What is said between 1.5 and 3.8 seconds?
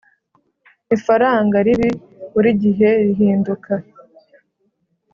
ribi burigihe rihinduka